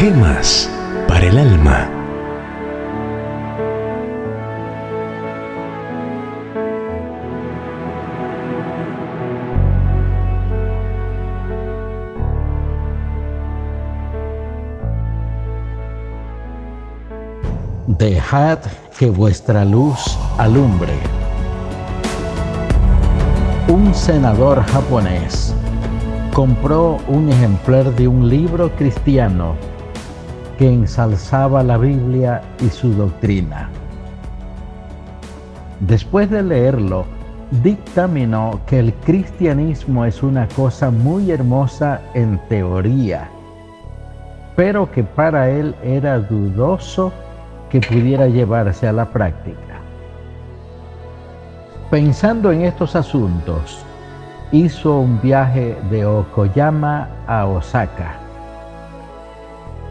[0.00, 0.70] Gemas
[1.08, 1.90] para el alma.
[17.88, 18.60] Dejad
[18.96, 20.92] que vuestra luz alumbre.
[23.66, 25.52] Un senador japonés
[26.32, 29.56] compró un ejemplar de un libro cristiano
[30.58, 33.70] que ensalzaba la Biblia y su doctrina.
[35.80, 37.06] Después de leerlo,
[37.62, 43.30] dictaminó que el cristianismo es una cosa muy hermosa en teoría,
[44.56, 47.12] pero que para él era dudoso
[47.70, 49.80] que pudiera llevarse a la práctica.
[51.90, 53.84] Pensando en estos asuntos,
[54.50, 58.27] hizo un viaje de Okoyama a Osaka.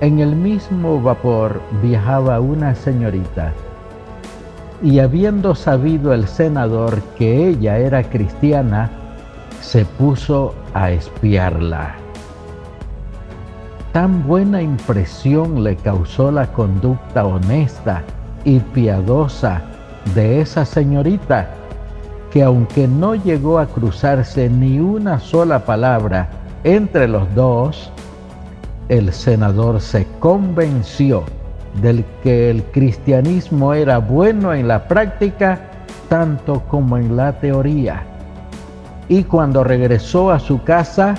[0.00, 3.52] En el mismo vapor viajaba una señorita
[4.80, 8.90] y habiendo sabido el senador que ella era cristiana,
[9.60, 11.96] se puso a espiarla.
[13.92, 18.02] Tan buena impresión le causó la conducta honesta
[18.44, 19.62] y piadosa
[20.14, 21.48] de esa señorita
[22.30, 26.28] que aunque no llegó a cruzarse ni una sola palabra
[26.62, 27.90] entre los dos,
[28.88, 31.24] el senador se convenció
[31.82, 35.60] del que el cristianismo era bueno en la práctica
[36.08, 38.02] tanto como en la teoría.
[39.08, 41.14] Y cuando regresó a su casa,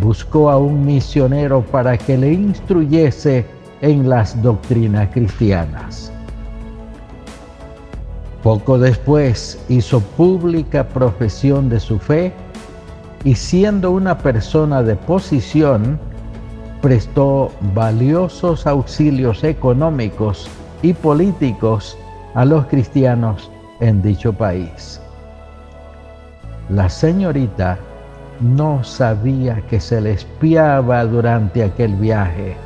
[0.00, 3.46] buscó a un misionero para que le instruyese
[3.80, 6.12] en las doctrinas cristianas.
[8.42, 12.32] Poco después hizo pública profesión de su fe
[13.24, 15.98] y siendo una persona de posición,
[16.80, 20.48] prestó valiosos auxilios económicos
[20.82, 21.98] y políticos
[22.34, 23.50] a los cristianos
[23.80, 25.00] en dicho país.
[26.68, 27.78] La señorita
[28.40, 32.56] no sabía que se le espiaba durante aquel viaje,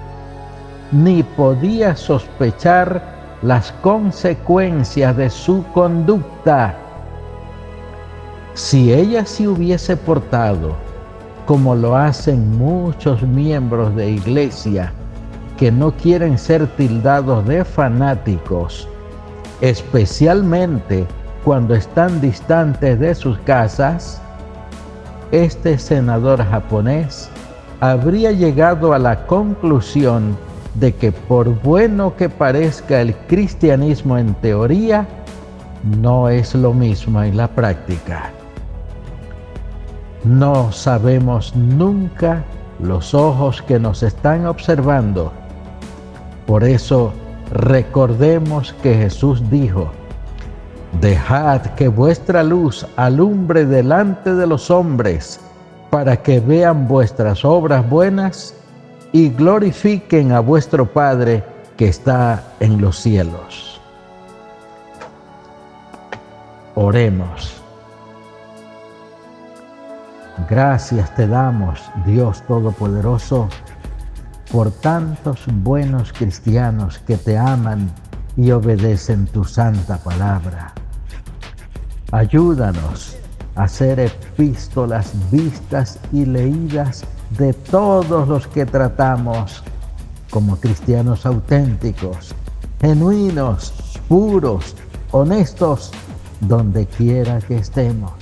[0.91, 3.03] ni podía sospechar
[3.43, 6.75] las consecuencias de su conducta.
[8.55, 10.77] Si ella se hubiese portado
[11.47, 14.93] como lo hacen muchos miembros de iglesia
[15.57, 18.89] que no quieren ser tildados de fanáticos,
[19.61, 21.07] especialmente
[21.45, 24.21] cuando están distantes de sus casas,
[25.31, 27.31] este senador japonés
[27.81, 30.37] habría llegado a la conclusión
[30.75, 35.07] de que por bueno que parezca el cristianismo en teoría,
[36.01, 38.31] no es lo mismo en la práctica.
[40.25, 42.45] No sabemos nunca
[42.81, 45.33] los ojos que nos están observando.
[46.47, 47.13] Por eso
[47.51, 49.91] recordemos que Jesús dijo,
[51.01, 55.41] Dejad que vuestra luz alumbre delante de los hombres,
[55.91, 58.55] para que vean vuestras obras buenas
[59.11, 61.43] y glorifiquen a vuestro Padre
[61.77, 63.81] que está en los cielos.
[66.75, 67.62] Oremos.
[70.49, 73.49] Gracias te damos, Dios Todopoderoso,
[74.51, 77.91] por tantos buenos cristianos que te aman
[78.37, 80.73] y obedecen tu santa palabra.
[82.13, 83.17] Ayúdanos
[83.57, 87.05] a hacer epístolas vistas y leídas
[87.39, 89.63] de todos los que tratamos
[90.31, 92.35] como cristianos auténticos,
[92.81, 93.73] genuinos,
[94.09, 94.75] puros,
[95.11, 95.93] honestos,
[96.41, 98.22] donde quiera que estemos.